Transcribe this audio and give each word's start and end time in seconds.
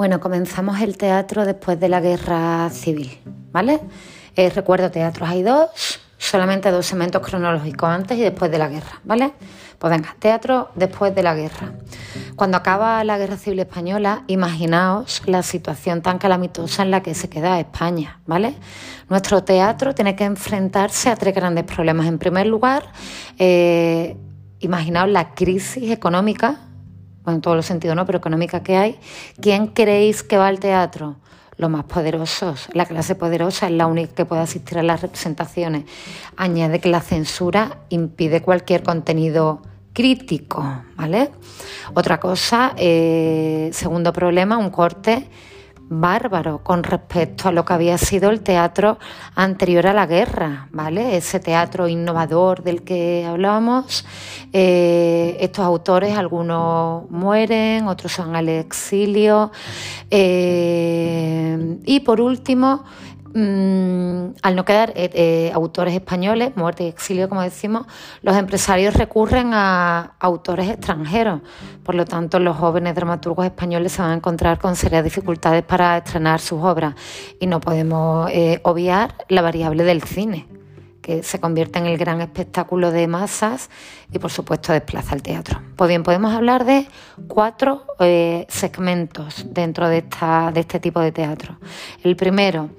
Bueno, 0.00 0.18
comenzamos 0.18 0.80
el 0.80 0.96
teatro 0.96 1.44
después 1.44 1.78
de 1.78 1.90
la 1.90 2.00
guerra 2.00 2.70
civil, 2.70 3.18
¿vale? 3.52 3.80
Eh, 4.34 4.48
recuerdo 4.48 4.90
teatros 4.90 5.28
hay 5.28 5.42
dos, 5.42 6.00
solamente 6.16 6.70
dos 6.70 6.86
segmentos 6.86 7.20
cronológicos 7.20 7.86
antes 7.86 8.16
y 8.16 8.22
después 8.22 8.50
de 8.50 8.56
la 8.56 8.68
guerra, 8.68 8.98
¿vale? 9.04 9.34
Pues 9.78 9.90
venga, 9.90 10.16
teatro 10.18 10.70
después 10.74 11.14
de 11.14 11.22
la 11.22 11.34
guerra. 11.34 11.74
Cuando 12.34 12.56
acaba 12.56 13.04
la 13.04 13.18
guerra 13.18 13.36
civil 13.36 13.58
española, 13.58 14.24
imaginaos 14.26 15.20
la 15.26 15.42
situación 15.42 16.00
tan 16.00 16.16
calamitosa 16.16 16.82
en 16.82 16.92
la 16.92 17.02
que 17.02 17.14
se 17.14 17.28
queda 17.28 17.60
España, 17.60 18.20
¿vale? 18.24 18.54
Nuestro 19.10 19.44
teatro 19.44 19.94
tiene 19.94 20.16
que 20.16 20.24
enfrentarse 20.24 21.10
a 21.10 21.16
tres 21.16 21.34
grandes 21.34 21.64
problemas. 21.64 22.06
En 22.06 22.18
primer 22.18 22.46
lugar, 22.46 22.90
eh, 23.38 24.16
imaginaos 24.60 25.10
la 25.10 25.34
crisis 25.34 25.90
económica 25.90 26.69
en 27.26 27.40
todos 27.40 27.56
los 27.56 27.66
sentidos, 27.66 27.96
¿no? 27.96 28.06
Pero 28.06 28.18
económica 28.18 28.62
que 28.62 28.76
hay. 28.76 28.98
¿Quién 29.40 29.68
creéis 29.68 30.22
que 30.22 30.36
va 30.36 30.48
al 30.48 30.60
teatro? 30.60 31.16
Los 31.56 31.70
más 31.70 31.84
poderosos. 31.84 32.68
La 32.72 32.86
clase 32.86 33.14
poderosa 33.14 33.66
es 33.66 33.72
la 33.72 33.86
única 33.86 34.14
que 34.14 34.24
puede 34.24 34.42
asistir 34.42 34.78
a 34.78 34.82
las 34.82 35.02
representaciones. 35.02 35.84
Añade 36.36 36.80
que 36.80 36.88
la 36.88 37.00
censura 37.00 37.78
impide 37.90 38.40
cualquier 38.40 38.82
contenido 38.82 39.62
crítico, 39.92 40.64
¿vale? 40.96 41.30
Otra 41.94 42.18
cosa, 42.20 42.72
eh, 42.76 43.70
segundo 43.72 44.12
problema, 44.12 44.56
un 44.56 44.70
corte 44.70 45.28
bárbaro 45.90 46.62
con 46.62 46.84
respecto 46.84 47.48
a 47.48 47.52
lo 47.52 47.64
que 47.64 47.72
había 47.72 47.98
sido 47.98 48.30
el 48.30 48.42
teatro 48.42 48.98
anterior 49.34 49.88
a 49.88 49.92
la 49.92 50.06
guerra, 50.06 50.68
¿vale? 50.70 51.16
Ese 51.16 51.40
teatro 51.40 51.88
innovador 51.88 52.62
del 52.62 52.82
que 52.82 53.26
hablábamos. 53.28 54.06
Eh, 54.52 55.36
estos 55.40 55.64
autores, 55.64 56.16
algunos 56.16 57.10
mueren, 57.10 57.88
otros 57.88 58.16
van 58.18 58.36
al 58.36 58.48
exilio. 58.48 59.50
Eh, 60.10 61.78
y 61.84 62.00
por 62.00 62.20
último, 62.20 62.84
Mm, 63.32 64.34
al 64.42 64.56
no 64.56 64.64
quedar 64.64 64.90
eh, 64.96 65.10
eh, 65.14 65.52
autores 65.54 65.94
españoles, 65.94 66.56
muerte 66.56 66.84
y 66.84 66.86
exilio, 66.88 67.28
como 67.28 67.42
decimos, 67.42 67.86
los 68.22 68.36
empresarios 68.36 68.94
recurren 68.94 69.52
a 69.54 70.14
autores 70.18 70.68
extranjeros. 70.68 71.40
Por 71.84 71.94
lo 71.94 72.04
tanto, 72.04 72.40
los 72.40 72.56
jóvenes 72.56 72.94
dramaturgos 72.96 73.46
españoles 73.46 73.92
se 73.92 74.02
van 74.02 74.10
a 74.10 74.14
encontrar 74.14 74.58
con 74.58 74.74
serias 74.74 75.04
dificultades 75.04 75.62
para 75.62 75.98
estrenar 75.98 76.40
sus 76.40 76.60
obras. 76.62 76.94
Y 77.38 77.46
no 77.46 77.60
podemos 77.60 78.28
eh, 78.32 78.60
obviar 78.64 79.14
la 79.28 79.42
variable 79.42 79.84
del 79.84 80.02
cine, 80.02 80.48
que 81.02 81.22
se 81.22 81.40
convierte 81.40 81.78
en 81.78 81.86
el 81.86 81.96
gran 81.98 82.20
espectáculo 82.20 82.90
de 82.90 83.06
masas 83.06 83.70
y, 84.12 84.18
por 84.18 84.30
supuesto, 84.30 84.72
desplaza 84.72 85.14
el 85.14 85.22
teatro. 85.22 85.60
Pues 85.76 85.88
bien, 85.88 86.02
podemos 86.02 86.32
hablar 86.32 86.64
de 86.64 86.86
cuatro 87.28 87.86
segmentos 88.48 89.46
dentro 89.50 89.88
de, 89.88 89.98
esta, 89.98 90.50
de 90.52 90.60
este 90.60 90.80
tipo 90.80 91.00
de 91.00 91.12
teatro. 91.12 91.58
El 92.02 92.16
primero, 92.16 92.70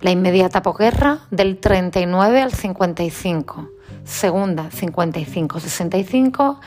la 0.00 0.10
inmediata 0.10 0.62
posguerra 0.62 1.20
del 1.30 1.58
39 1.58 2.42
al 2.42 2.52
55. 2.52 3.70
Segunda, 4.04 4.70
55-65. 4.70 6.58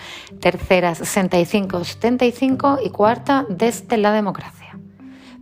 Tercera, 0.41 0.93
65-75. 0.93 2.79
Y 2.83 2.89
cuarta, 2.89 3.45
desde 3.49 3.97
la 3.97 4.11
democracia. 4.11 4.58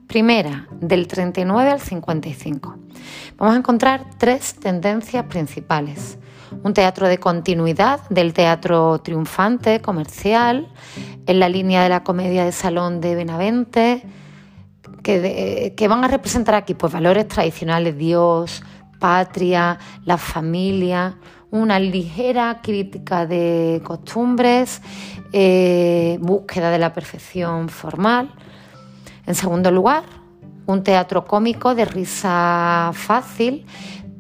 Primera, 0.08 0.67
del 0.72 1.05
39 1.05 1.69
al 1.69 1.81
55. 1.81 2.77
Vamos 3.36 3.55
a 3.55 3.58
encontrar 3.58 4.05
tres 4.17 4.55
tendencias 4.55 5.25
principales. 5.25 6.17
Un 6.64 6.73
teatro 6.73 7.09
de 7.09 7.17
continuidad 7.17 7.99
del 8.09 8.31
teatro 8.31 8.99
triunfante, 8.99 9.81
comercial, 9.81 10.69
en 11.25 11.39
la 11.41 11.49
línea 11.49 11.83
de 11.83 11.89
la 11.89 12.05
comedia 12.05 12.45
de 12.45 12.53
salón 12.53 13.02
de 13.02 13.16
Benavente, 13.16 14.03
que, 15.03 15.87
van 15.89 16.05
a 16.05 16.08
representar 16.08 16.55
aquí 16.55 16.73
pues 16.73 16.93
valores 16.93 17.27
tradicionales, 17.27 17.98
Dios, 17.98 18.64
patria, 18.99 19.77
la 20.05 20.17
familia, 20.17 21.17
una 21.52 21.80
ligera 21.80 22.61
crítica 22.64 23.26
de 23.26 23.81
costumbres, 23.83 24.81
eh, 25.33 26.17
búsqueda 26.21 26.71
de 26.71 26.80
la 26.80 26.93
perfección 26.93 27.67
formal. 27.67 28.31
En 29.27 29.36
segundo 29.36 29.71
lugar, 29.71 30.04
un 30.67 30.83
teatro 30.83 31.26
cómico 31.26 31.76
de 31.76 31.83
risa 31.83 32.92
fácil, 32.93 33.65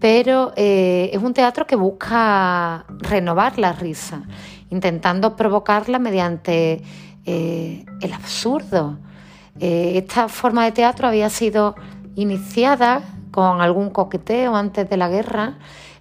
pero 0.01 0.51
eh, 0.57 1.09
es 1.13 1.23
un 1.23 1.33
teatro 1.33 1.65
que 1.65 1.77
busca 1.77 2.85
renovar 2.99 3.57
la 3.57 3.71
risa, 3.71 4.23
intentando 4.69 5.37
provocarla 5.37 5.97
mediante 5.97 6.83
eh, 7.25 7.85
el 8.01 8.13
absurdo, 8.13 8.97
eh, 9.61 9.93
esta 9.95 10.27
forma 10.27 10.65
de 10.65 10.73
teatro 10.73 11.07
había 11.07 11.29
sido 11.29 11.75
iniciada 12.15 13.01
con 13.31 13.61
algún 13.61 13.89
coqueteo 13.91 14.57
antes 14.57 14.89
de 14.89 14.97
la 14.97 15.07
guerra 15.07 15.57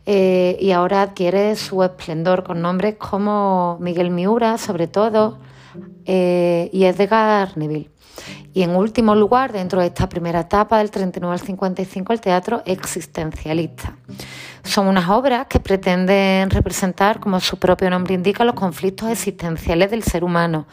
y 0.09 0.71
ahora 0.71 1.03
adquiere 1.03 1.56
su 1.56 1.83
esplendor 1.83 2.45
con 2.45 2.62
nombres 2.62 2.95
como 2.95 3.77
Miguel 3.81 4.11
Miura, 4.11 4.56
sobre 4.56 4.87
todo, 4.87 5.41
y 6.05 6.84
Edgar 6.84 7.59
Neville. 7.59 7.91
Y 8.56 8.62
en 8.62 8.75
último 8.75 9.15
lugar, 9.15 9.53
dentro 9.53 9.83
de 9.83 9.89
esta 9.89 10.09
primera 10.09 10.41
etapa 10.41 10.78
del 10.78 10.91
39 10.91 11.31
al 11.31 11.47
55, 11.47 12.15
el 12.15 12.22
teatro 12.22 12.62
existencialista. 12.65 13.99
Son 14.65 14.87
unas 14.87 15.11
obras 15.11 15.47
que 15.47 15.61
pretenden 15.61 16.49
representar, 16.49 17.21
como 17.21 17.39
su 17.39 17.59
propio 17.59 17.91
nombre 17.91 18.15
indica, 18.15 18.45
los 18.45 18.55
conflictos 18.55 19.11
existenciales 19.11 19.91
del 19.91 20.05
ser 20.05 20.25
humano. 20.25 20.66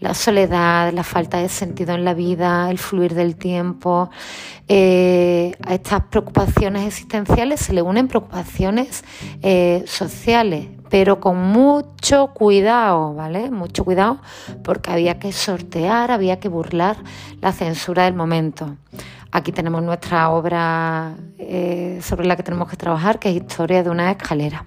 La 0.00 0.14
soledad, 0.14 0.90
la 0.94 1.04
falta 1.04 1.36
de 1.36 1.50
sentido 1.50 1.94
en 1.94 2.06
la 2.06 2.14
vida, 2.14 2.70
el 2.70 2.78
fluir 2.78 3.12
del 3.14 3.36
tiempo. 3.36 4.08
Eh, 4.66 5.52
a 5.66 5.74
estas 5.74 6.04
preocupaciones 6.04 6.86
existenciales 6.86 7.60
se 7.60 7.74
le 7.74 7.82
unen 7.82 8.08
preocupaciones 8.08 9.04
eh, 9.42 9.84
sociales, 9.86 10.68
pero 10.88 11.20
con 11.20 11.36
mucho 11.36 12.28
cuidado, 12.28 13.14
¿vale? 13.14 13.50
Mucho 13.50 13.84
cuidado 13.84 14.20
porque 14.62 14.90
había 14.90 15.18
que 15.18 15.32
sortear, 15.32 16.10
había 16.10 16.38
que 16.38 16.48
burlar 16.48 16.96
la 17.40 17.52
censura 17.52 18.04
del 18.04 18.14
momento. 18.14 18.76
Aquí 19.30 19.52
tenemos 19.52 19.82
nuestra 19.82 20.30
obra 20.30 21.14
eh, 21.38 22.00
sobre 22.02 22.26
la 22.26 22.36
que 22.36 22.42
tenemos 22.42 22.68
que 22.68 22.76
trabajar, 22.76 23.18
que 23.18 23.28
es 23.28 23.36
Historia 23.36 23.82
de 23.82 23.90
una 23.90 24.10
escalera. 24.10 24.64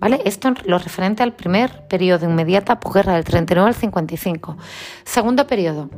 ¿Vale? 0.00 0.20
Esto 0.24 0.48
es 0.48 0.66
lo 0.66 0.78
referente 0.78 1.22
al 1.22 1.34
primer 1.34 1.86
periodo 1.88 2.24
inmediata 2.24 2.78
posguerra 2.78 3.14
del 3.14 3.24
39 3.24 3.68
al 3.68 3.74
55. 3.74 4.56
Segundo 5.04 5.46
periodo, 5.46 5.90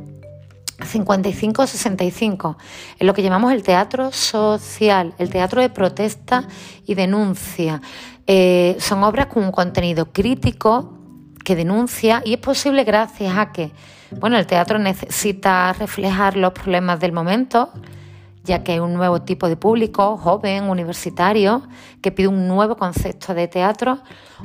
55-65, 0.79 2.55
en 2.99 3.07
lo 3.07 3.13
que 3.13 3.21
llamamos 3.21 3.53
el 3.53 3.63
teatro 3.63 4.11
social, 4.11 5.13
el 5.17 5.29
teatro 5.29 5.61
de 5.61 5.69
protesta 5.69 6.47
y 6.85 6.95
denuncia. 6.95 7.81
Eh, 8.27 8.75
son 8.79 9.03
obras 9.03 9.27
con 9.27 9.43
un 9.43 9.51
contenido 9.51 10.11
crítico 10.11 10.97
que 11.43 11.55
denuncia 11.55 12.21
y 12.25 12.33
es 12.33 12.39
posible 12.39 12.83
gracias 12.83 13.37
a 13.37 13.51
que 13.51 13.71
bueno, 14.19 14.37
el 14.37 14.45
teatro 14.45 14.77
necesita 14.77 15.73
reflejar 15.73 16.35
los 16.35 16.51
problemas 16.51 16.99
del 16.99 17.13
momento, 17.13 17.71
ya 18.43 18.63
que 18.63 18.73
hay 18.73 18.79
un 18.79 18.93
nuevo 18.93 19.21
tipo 19.21 19.47
de 19.47 19.55
público, 19.55 20.17
joven, 20.17 20.65
universitario, 20.65 21.63
que 22.01 22.11
pide 22.11 22.27
un 22.27 22.47
nuevo 22.47 22.75
concepto 22.75 23.33
de 23.33 23.47
teatro. 23.47 23.99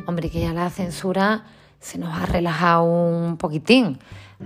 Hombre, 0.06 0.30
que 0.30 0.40
ya 0.40 0.52
la 0.52 0.70
censura 0.70 1.44
se 1.80 1.98
nos 1.98 2.16
ha 2.16 2.26
relajado 2.26 2.84
un 2.84 3.36
poquitín 3.36 3.98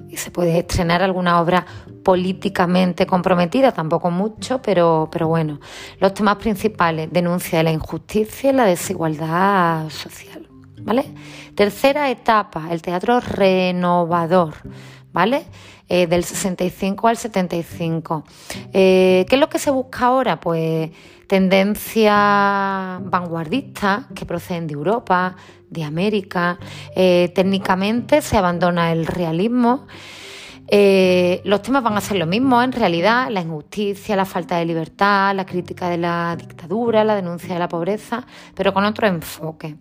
y 0.08 0.16
se 0.16 0.30
puede 0.30 0.58
estrenar 0.58 1.02
alguna 1.02 1.40
obra 1.40 1.66
políticamente 2.04 3.06
comprometida, 3.06 3.72
tampoco 3.72 4.10
mucho, 4.10 4.62
pero, 4.62 5.08
pero 5.10 5.28
bueno. 5.28 5.60
Los 5.98 6.14
temas 6.14 6.36
principales, 6.36 7.12
denuncia 7.12 7.58
de 7.58 7.64
la 7.64 7.72
injusticia 7.72 8.50
y 8.50 8.54
la 8.54 8.64
desigualdad 8.64 9.88
social. 9.90 10.48
¿Vale? 10.82 11.04
Tercera 11.54 12.08
etapa, 12.10 12.68
el 12.70 12.80
teatro 12.80 13.20
renovador. 13.20 14.54
¿Vale? 15.12 15.44
Eh, 15.88 16.06
del 16.06 16.24
65 16.24 17.08
al 17.08 17.16
75. 17.16 18.24
Eh, 18.72 19.26
¿Qué 19.28 19.34
es 19.34 19.40
lo 19.40 19.48
que 19.48 19.58
se 19.58 19.70
busca 19.70 20.06
ahora? 20.06 20.38
Pues 20.38 20.90
tendencias 21.26 22.14
vanguardistas 23.02 24.06
que 24.14 24.24
proceden 24.24 24.66
de 24.66 24.74
Europa, 24.74 25.34
de 25.68 25.84
América. 25.84 26.58
Eh, 26.94 27.32
técnicamente 27.34 28.22
se 28.22 28.36
abandona 28.36 28.92
el 28.92 29.06
realismo. 29.06 29.86
los 30.70 31.62
temas 31.62 31.82
van 31.82 31.96
a 31.96 32.00
ser 32.00 32.16
lo 32.18 32.26
mismo, 32.26 32.62
en 32.62 32.70
realidad, 32.70 33.28
la 33.28 33.40
injusticia, 33.40 34.14
la 34.14 34.24
falta 34.24 34.58
de 34.58 34.64
libertad, 34.64 35.34
la 35.34 35.44
crítica 35.44 35.88
de 35.88 35.98
la 35.98 36.36
dictadura, 36.36 37.02
la 37.02 37.16
denuncia 37.16 37.54
de 37.54 37.58
la 37.58 37.68
pobreza, 37.68 38.24
pero 38.54 38.72
con 38.72 38.84
otro 38.84 39.08
enfoque. 39.08 39.74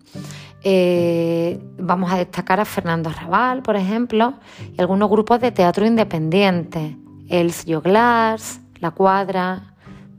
Eh, 0.62 1.58
vamos 1.78 2.12
a 2.12 2.16
destacar 2.16 2.60
a 2.60 2.64
Fernando 2.64 3.08
Arrabal, 3.08 3.62
por 3.62 3.76
ejemplo, 3.76 4.34
y 4.76 4.80
algunos 4.80 5.08
grupos 5.10 5.40
de 5.40 5.52
teatro 5.52 5.86
independiente, 5.86 6.96
El 7.28 7.52
Joglars, 7.52 8.60
La 8.78 8.90
Cuadra, 8.90 9.74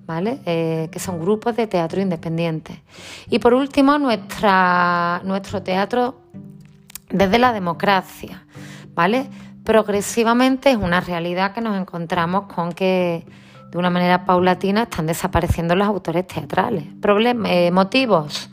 ¿vale? 0.05 0.39
Eh, 0.45 0.89
que 0.91 0.99
son 0.99 1.19
grupos 1.19 1.55
de 1.55 1.67
teatro 1.67 2.01
independiente. 2.01 2.83
Y 3.29 3.39
por 3.39 3.53
último, 3.53 3.97
nuestra, 3.97 5.21
nuestro 5.23 5.61
teatro 5.61 6.21
desde 7.09 7.39
la 7.39 7.53
democracia, 7.53 8.45
¿vale? 8.93 9.29
progresivamente 9.63 10.71
es 10.71 10.77
una 10.77 11.01
realidad 11.01 11.53
que 11.53 11.61
nos 11.61 11.79
encontramos 11.79 12.51
con 12.53 12.71
que 12.71 13.25
de 13.71 13.77
una 13.77 13.89
manera 13.89 14.25
paulatina 14.25 14.83
están 14.83 15.05
desapareciendo 15.05 15.75
los 15.75 15.87
autores 15.87 16.27
teatrales. 16.27 16.85
Eh, 17.45 17.71
¿Motivos? 17.71 18.49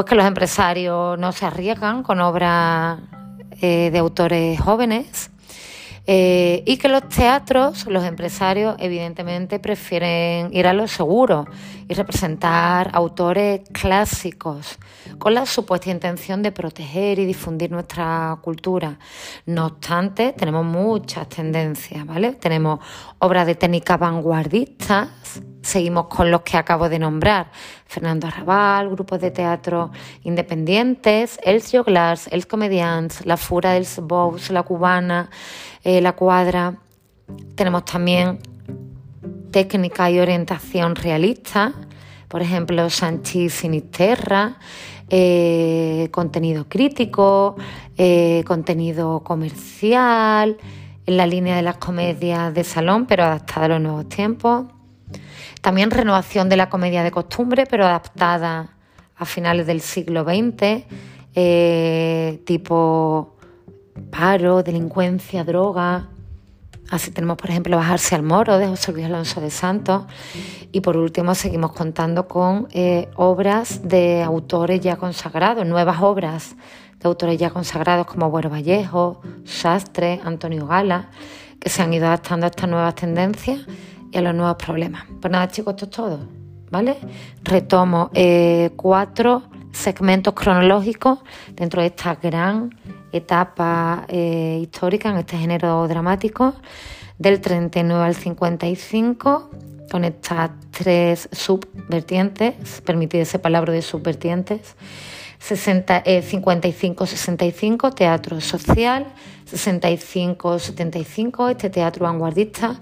Pues 0.00 0.08
que 0.08 0.14
los 0.14 0.24
empresarios 0.24 1.18
no 1.18 1.30
se 1.30 1.44
arriesgan 1.44 2.02
con 2.02 2.20
obras 2.20 3.00
eh, 3.60 3.90
de 3.92 3.98
autores 3.98 4.58
jóvenes 4.58 5.30
eh, 6.06 6.62
y 6.64 6.78
que 6.78 6.88
los 6.88 7.06
teatros, 7.10 7.86
los 7.86 8.04
empresarios, 8.04 8.76
evidentemente 8.78 9.58
prefieren 9.58 10.54
ir 10.54 10.66
a 10.66 10.72
lo 10.72 10.88
seguro 10.88 11.44
y 11.86 11.92
representar 11.92 12.88
autores 12.94 13.60
clásicos 13.72 14.78
con 15.18 15.34
la 15.34 15.44
supuesta 15.44 15.90
intención 15.90 16.42
de 16.42 16.50
proteger 16.50 17.18
y 17.18 17.26
difundir 17.26 17.70
nuestra 17.70 18.38
cultura. 18.40 18.98
No 19.44 19.66
obstante, 19.66 20.32
tenemos 20.32 20.64
muchas 20.64 21.28
tendencias, 21.28 22.06
¿vale? 22.06 22.32
Tenemos 22.32 22.80
obras 23.18 23.44
de 23.44 23.54
técnica 23.54 23.98
vanguardistas, 23.98 25.42
seguimos 25.62 26.06
con 26.06 26.30
los 26.30 26.42
que 26.42 26.56
acabo 26.56 26.88
de 26.88 26.98
nombrar, 26.98 27.50
Fernando 27.86 28.26
Arrabal, 28.26 28.90
grupos 28.90 29.20
de 29.20 29.30
teatro 29.30 29.90
independientes, 30.22 31.38
Els 31.42 31.70
Joglars, 31.70 32.28
Els 32.28 32.46
Comedians, 32.46 33.26
La 33.26 33.36
Fura 33.36 33.72
dels 33.72 33.98
Bous, 34.02 34.50
La 34.50 34.62
Cubana, 34.62 35.30
eh, 35.82 36.00
La 36.00 36.12
Cuadra. 36.12 36.76
Tenemos 37.54 37.84
también 37.84 38.38
técnica 39.50 40.10
y 40.10 40.18
orientación 40.18 40.94
realista, 40.94 41.72
por 42.28 42.42
ejemplo, 42.42 42.88
Sanchi 42.88 43.50
Sinisterra, 43.50 44.58
eh, 45.08 46.08
contenido 46.12 46.68
crítico, 46.68 47.56
eh, 47.98 48.44
contenido 48.46 49.24
comercial, 49.24 50.56
en 51.06 51.16
la 51.16 51.26
línea 51.26 51.56
de 51.56 51.62
las 51.62 51.78
comedias 51.78 52.54
de 52.54 52.62
salón, 52.62 53.06
pero 53.06 53.24
adaptada 53.24 53.66
a 53.66 53.68
los 53.70 53.80
nuevos 53.80 54.08
tiempos. 54.08 54.66
También 55.60 55.90
renovación 55.90 56.48
de 56.48 56.56
la 56.56 56.68
comedia 56.70 57.02
de 57.02 57.10
costumbre, 57.10 57.66
pero 57.68 57.84
adaptada 57.84 58.76
a 59.16 59.24
finales 59.26 59.66
del 59.66 59.82
siglo 59.82 60.24
XX, 60.24 60.84
eh, 61.34 62.40
tipo 62.46 63.36
paro, 64.10 64.62
delincuencia, 64.62 65.44
droga. 65.44 66.08
Así 66.90 67.10
tenemos, 67.10 67.36
por 67.36 67.50
ejemplo, 67.50 67.76
Bajarse 67.76 68.14
al 68.14 68.22
Moro 68.22 68.58
de 68.58 68.66
José 68.66 68.92
Luis 68.92 69.04
Alonso 69.04 69.40
de 69.40 69.50
Santos. 69.50 70.04
Y 70.72 70.80
por 70.80 70.96
último, 70.96 71.34
seguimos 71.34 71.72
contando 71.72 72.26
con 72.26 72.66
eh, 72.72 73.08
obras 73.14 73.86
de 73.86 74.22
autores 74.22 74.80
ya 74.80 74.96
consagrados, 74.96 75.66
nuevas 75.66 76.00
obras 76.00 76.56
de 76.98 77.08
autores 77.08 77.38
ya 77.38 77.50
consagrados 77.50 78.06
como 78.06 78.30
Buero 78.30 78.50
Vallejo, 78.50 79.20
Sastre, 79.44 80.20
Antonio 80.24 80.66
Gala, 80.66 81.10
que 81.60 81.68
se 81.68 81.82
han 81.82 81.92
ido 81.92 82.06
adaptando 82.06 82.46
a 82.46 82.48
estas 82.48 82.68
nuevas 82.68 82.94
tendencias 82.94 83.60
y 84.10 84.18
a 84.18 84.20
los 84.20 84.34
nuevos 84.34 84.56
problemas. 84.56 85.04
Pues 85.20 85.30
nada, 85.30 85.48
chicos, 85.48 85.74
esto 85.74 85.84
es 85.86 85.90
todo, 85.90 86.20
¿vale? 86.70 86.96
Retomo 87.42 88.10
eh, 88.14 88.70
cuatro 88.76 89.44
segmentos 89.72 90.34
cronológicos 90.34 91.20
dentro 91.54 91.80
de 91.82 91.88
esta 91.88 92.14
gran 92.16 92.70
etapa 93.12 94.04
eh, 94.08 94.60
histórica 94.62 95.10
en 95.10 95.18
este 95.18 95.36
género 95.36 95.86
dramático, 95.88 96.54
del 97.18 97.40
39 97.40 98.04
al 98.04 98.14
55, 98.14 99.50
con 99.90 100.04
estas 100.04 100.50
tres 100.70 101.28
subvertientes, 101.32 102.80
permitid 102.82 103.20
ese 103.20 103.38
palabra 103.38 103.72
de 103.72 103.80
subvertientes, 103.82 104.76
55-65 105.40 107.88
eh, 107.88 107.92
teatro 107.94 108.40
social, 108.40 109.06
65-75 109.50 111.50
este 111.50 111.70
teatro 111.70 112.04
vanguardista 112.04 112.78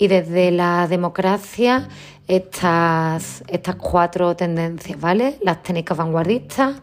y 0.00 0.08
desde 0.08 0.50
la 0.50 0.88
democracia 0.88 1.86
estas, 2.26 3.44
estas 3.48 3.76
cuatro 3.76 4.34
tendencias, 4.34 4.98
¿vale? 4.98 5.36
Las 5.42 5.62
técnicas 5.62 5.98
vanguardistas, 5.98 6.76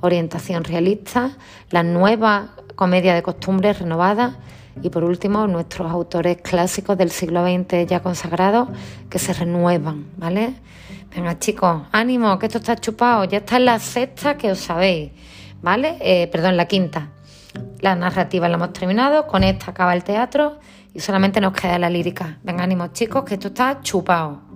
orientación 0.00 0.64
realista, 0.64 1.32
la 1.70 1.82
nueva 1.82 2.54
comedia 2.74 3.14
de 3.14 3.22
costumbres 3.22 3.78
renovada 3.78 4.38
y 4.82 4.88
por 4.88 5.04
último 5.04 5.46
nuestros 5.46 5.92
autores 5.92 6.38
clásicos 6.38 6.96
del 6.96 7.10
siglo 7.10 7.44
XX 7.44 7.86
ya 7.86 8.00
consagrados 8.00 8.70
que 9.10 9.18
se 9.18 9.34
renuevan, 9.34 10.06
¿vale? 10.16 10.54
Venga 11.14 11.38
chicos, 11.38 11.82
ánimo, 11.92 12.38
que 12.38 12.46
esto 12.46 12.56
está 12.56 12.76
chupado, 12.76 13.24
ya 13.24 13.38
está 13.38 13.58
en 13.58 13.66
la 13.66 13.78
sexta 13.80 14.38
que 14.38 14.50
os 14.50 14.60
sabéis, 14.60 15.12
¿vale? 15.60 15.98
Eh, 16.00 16.26
perdón, 16.32 16.56
la 16.56 16.64
quinta. 16.64 17.10
La 17.82 17.96
narrativa 17.96 18.48
la 18.48 18.54
hemos 18.54 18.72
terminado, 18.72 19.26
con 19.26 19.42
esta 19.42 19.72
acaba 19.72 19.92
el 19.92 20.04
teatro 20.04 20.60
y 20.94 21.00
solamente 21.00 21.40
nos 21.40 21.52
queda 21.52 21.80
la 21.80 21.90
lírica. 21.90 22.38
Venga, 22.44 22.64
chicos, 22.92 23.24
que 23.24 23.34
esto 23.34 23.48
está 23.48 23.80
chupado. 23.80 24.51